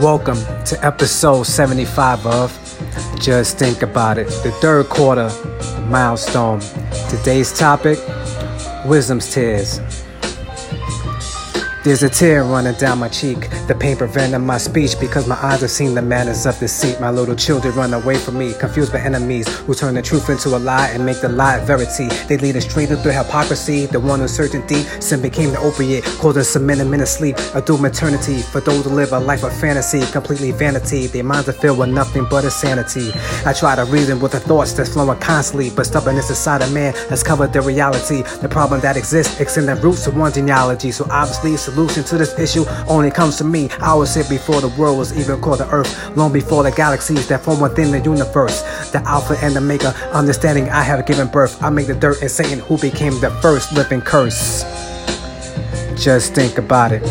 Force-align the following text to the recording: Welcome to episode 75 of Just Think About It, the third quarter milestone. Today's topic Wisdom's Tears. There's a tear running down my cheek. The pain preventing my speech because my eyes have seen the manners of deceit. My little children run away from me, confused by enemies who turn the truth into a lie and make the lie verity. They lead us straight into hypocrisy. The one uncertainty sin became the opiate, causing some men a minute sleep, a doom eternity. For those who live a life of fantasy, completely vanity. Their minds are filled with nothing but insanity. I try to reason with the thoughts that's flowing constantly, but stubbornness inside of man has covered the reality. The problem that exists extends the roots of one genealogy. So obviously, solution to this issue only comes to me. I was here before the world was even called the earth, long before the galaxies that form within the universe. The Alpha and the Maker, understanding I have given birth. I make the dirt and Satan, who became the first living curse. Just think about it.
Welcome 0.00 0.36
to 0.66 0.78
episode 0.82 1.44
75 1.44 2.26
of 2.26 3.18
Just 3.18 3.58
Think 3.58 3.80
About 3.80 4.18
It, 4.18 4.26
the 4.42 4.50
third 4.60 4.90
quarter 4.90 5.30
milestone. 5.86 6.60
Today's 7.08 7.50
topic 7.58 7.98
Wisdom's 8.84 9.32
Tears. 9.32 9.80
There's 11.86 12.02
a 12.02 12.08
tear 12.08 12.42
running 12.42 12.74
down 12.74 12.98
my 12.98 13.08
cheek. 13.08 13.48
The 13.68 13.76
pain 13.78 13.96
preventing 13.96 14.44
my 14.44 14.58
speech 14.58 14.98
because 14.98 15.28
my 15.28 15.36
eyes 15.36 15.60
have 15.60 15.70
seen 15.70 15.94
the 15.94 16.02
manners 16.02 16.44
of 16.44 16.58
deceit. 16.58 17.00
My 17.00 17.10
little 17.10 17.36
children 17.36 17.76
run 17.76 17.94
away 17.94 18.16
from 18.16 18.38
me, 18.38 18.54
confused 18.54 18.92
by 18.92 18.98
enemies 18.98 19.46
who 19.60 19.72
turn 19.72 19.94
the 19.94 20.02
truth 20.02 20.28
into 20.28 20.56
a 20.56 20.58
lie 20.58 20.88
and 20.88 21.06
make 21.06 21.20
the 21.20 21.28
lie 21.28 21.64
verity. 21.64 22.08
They 22.26 22.38
lead 22.38 22.56
us 22.56 22.68
straight 22.68 22.90
into 22.90 23.12
hypocrisy. 23.12 23.86
The 23.86 24.00
one 24.00 24.20
uncertainty 24.20 24.82
sin 25.00 25.22
became 25.22 25.52
the 25.52 25.60
opiate, 25.60 26.02
causing 26.18 26.42
some 26.42 26.66
men 26.66 26.80
a 26.80 26.84
minute 26.84 27.06
sleep, 27.06 27.36
a 27.54 27.62
doom 27.62 27.84
eternity. 27.84 28.42
For 28.42 28.60
those 28.60 28.84
who 28.84 28.90
live 28.90 29.12
a 29.12 29.20
life 29.20 29.44
of 29.44 29.56
fantasy, 29.56 30.04
completely 30.10 30.50
vanity. 30.50 31.06
Their 31.06 31.22
minds 31.22 31.48
are 31.48 31.52
filled 31.52 31.78
with 31.78 31.90
nothing 31.90 32.26
but 32.28 32.42
insanity. 32.42 33.12
I 33.44 33.52
try 33.52 33.76
to 33.76 33.84
reason 33.84 34.18
with 34.18 34.32
the 34.32 34.40
thoughts 34.40 34.72
that's 34.72 34.92
flowing 34.92 35.20
constantly, 35.20 35.70
but 35.70 35.86
stubbornness 35.86 36.30
inside 36.30 36.62
of 36.62 36.72
man 36.72 36.94
has 37.10 37.22
covered 37.22 37.52
the 37.52 37.60
reality. 37.60 38.22
The 38.42 38.48
problem 38.48 38.80
that 38.80 38.96
exists 38.96 39.38
extends 39.38 39.68
the 39.68 39.76
roots 39.76 40.08
of 40.08 40.16
one 40.16 40.32
genealogy. 40.32 40.90
So 40.90 41.06
obviously, 41.12 41.56
solution 41.76 42.02
to 42.02 42.16
this 42.16 42.38
issue 42.38 42.64
only 42.88 43.10
comes 43.10 43.36
to 43.36 43.44
me. 43.44 43.68
I 43.82 43.92
was 43.92 44.14
here 44.14 44.24
before 44.30 44.62
the 44.62 44.72
world 44.80 44.96
was 44.96 45.14
even 45.14 45.42
called 45.42 45.58
the 45.58 45.68
earth, 45.68 46.16
long 46.16 46.32
before 46.32 46.62
the 46.62 46.70
galaxies 46.70 47.28
that 47.28 47.44
form 47.44 47.60
within 47.60 47.90
the 47.90 48.00
universe. 48.00 48.62
The 48.92 49.02
Alpha 49.04 49.36
and 49.42 49.54
the 49.54 49.60
Maker, 49.60 49.88
understanding 50.12 50.70
I 50.70 50.82
have 50.82 51.04
given 51.04 51.28
birth. 51.28 51.62
I 51.62 51.68
make 51.68 51.86
the 51.86 51.94
dirt 51.94 52.22
and 52.22 52.30
Satan, 52.30 52.60
who 52.60 52.78
became 52.78 53.20
the 53.20 53.30
first 53.42 53.74
living 53.74 54.00
curse. 54.00 54.64
Just 56.02 56.34
think 56.34 56.56
about 56.56 56.92
it. 56.92 57.02